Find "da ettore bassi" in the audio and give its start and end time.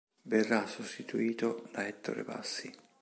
1.71-2.73